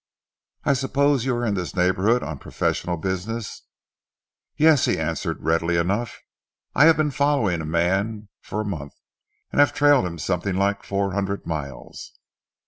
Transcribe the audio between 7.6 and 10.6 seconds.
a man for a month and have trailed him something